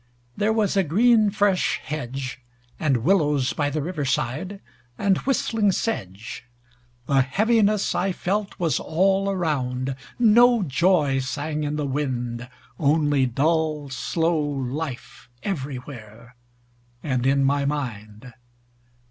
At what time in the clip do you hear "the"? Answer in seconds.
3.69-3.83, 7.05-7.21, 11.75-11.85